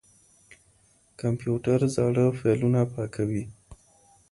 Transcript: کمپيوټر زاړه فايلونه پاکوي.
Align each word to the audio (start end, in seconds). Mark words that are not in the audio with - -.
کمپيوټر 1.19 1.79
زاړه 1.95 2.25
فايلونه 2.39 2.79
پاکوي. 2.93 3.43